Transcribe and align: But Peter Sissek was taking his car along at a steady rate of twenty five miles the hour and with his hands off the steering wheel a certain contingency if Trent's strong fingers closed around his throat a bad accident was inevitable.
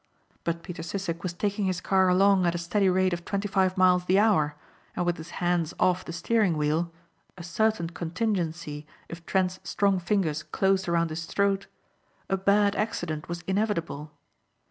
But 0.43 0.63
Peter 0.63 0.81
Sissek 0.81 1.21
was 1.21 1.31
taking 1.31 1.65
his 1.65 1.79
car 1.79 2.09
along 2.09 2.47
at 2.47 2.55
a 2.55 2.57
steady 2.57 2.89
rate 2.89 3.13
of 3.13 3.23
twenty 3.23 3.47
five 3.47 3.77
miles 3.77 4.05
the 4.05 4.17
hour 4.17 4.55
and 4.95 5.05
with 5.05 5.17
his 5.17 5.29
hands 5.37 5.75
off 5.79 6.03
the 6.05 6.11
steering 6.11 6.57
wheel 6.57 6.91
a 7.37 7.43
certain 7.43 7.87
contingency 7.91 8.87
if 9.09 9.23
Trent's 9.27 9.59
strong 9.63 9.99
fingers 9.99 10.41
closed 10.41 10.87
around 10.89 11.11
his 11.11 11.27
throat 11.27 11.67
a 12.29 12.35
bad 12.35 12.75
accident 12.75 13.29
was 13.29 13.41
inevitable. 13.41 14.11